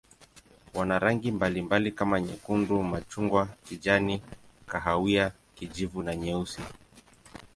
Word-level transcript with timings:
Wana 0.73 0.99
rangi 0.99 1.31
mbalimbali 1.31 1.91
kama 1.91 2.21
nyekundu, 2.21 2.83
machungwa, 2.83 3.47
kijani, 3.63 4.21
kahawia, 4.67 5.31
kijivu 5.55 6.03
na 6.03 6.15
nyeusi. 6.15 6.61